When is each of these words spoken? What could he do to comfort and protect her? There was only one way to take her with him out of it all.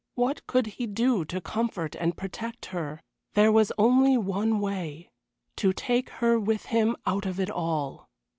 What 0.15 0.47
could 0.47 0.65
he 0.65 0.87
do 0.87 1.23
to 1.25 1.39
comfort 1.39 1.93
and 1.95 2.17
protect 2.17 2.65
her? 2.73 3.03
There 3.35 3.51
was 3.51 3.71
only 3.77 4.17
one 4.17 4.59
way 4.59 5.11
to 5.57 5.73
take 5.73 6.09
her 6.09 6.39
with 6.39 6.65
him 6.65 6.95
out 7.05 7.27
of 7.27 7.39
it 7.39 7.51
all. 7.51 8.09